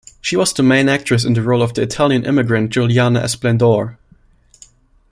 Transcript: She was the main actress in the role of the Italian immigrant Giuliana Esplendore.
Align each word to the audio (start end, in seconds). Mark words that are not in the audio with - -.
She 0.19 0.35
was 0.35 0.51
the 0.51 0.63
main 0.63 0.89
actress 0.89 1.25
in 1.25 1.33
the 1.33 1.43
role 1.43 1.61
of 1.61 1.75
the 1.75 1.83
Italian 1.83 2.25
immigrant 2.25 2.71
Giuliana 2.71 3.19
Esplendore. 3.19 3.99